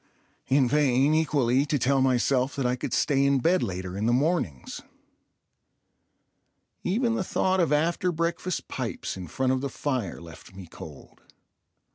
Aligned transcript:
In 0.47 0.67
vain, 0.67 1.13
equally, 1.13 1.63
to 1.67 1.77
tell 1.77 2.01
myself 2.01 2.55
that 2.55 2.65
I 2.65 2.75
could 2.75 2.91
stay 2.91 3.23
in 3.23 3.37
bed 3.39 3.61
later 3.61 3.95
in 3.95 4.07
the 4.07 4.11
mornings. 4.11 4.81
Even 6.81 7.13
the 7.13 7.23
thought 7.23 7.59
of 7.59 7.71
after 7.71 8.11
breakfast 8.11 8.67
pipes 8.67 9.15
in 9.15 9.27
front 9.27 9.51
of 9.53 9.61
the 9.61 9.69
fire 9.69 10.19
left 10.19 10.55
me 10.55 10.65
cold. 10.65 11.21